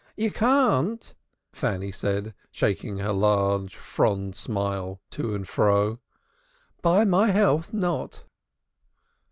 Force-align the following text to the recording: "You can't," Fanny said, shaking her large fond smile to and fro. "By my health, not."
"You 0.17 0.31
can't," 0.31 1.13
Fanny 1.53 1.91
said, 1.91 2.33
shaking 2.49 2.97
her 2.97 3.11
large 3.13 3.75
fond 3.75 4.35
smile 4.35 4.99
to 5.11 5.35
and 5.35 5.47
fro. 5.47 5.99
"By 6.81 7.05
my 7.05 7.27
health, 7.27 7.71
not." 7.71 8.23